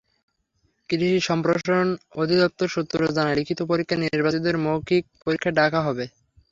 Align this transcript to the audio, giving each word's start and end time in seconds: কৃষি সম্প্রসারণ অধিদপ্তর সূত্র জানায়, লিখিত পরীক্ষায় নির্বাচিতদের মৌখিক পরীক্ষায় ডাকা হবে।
কৃষি 0.89 1.19
সম্প্রসারণ 1.21 1.87
অধিদপ্তর 2.15 2.67
সূত্র 2.67 2.99
জানায়, 3.17 3.37
লিখিত 3.39 3.59
পরীক্ষায় 3.69 4.01
নির্বাচিতদের 4.03 4.55
মৌখিক 4.65 5.03
পরীক্ষায় 5.23 5.57
ডাকা 5.59 5.79
হবে। 5.87 6.05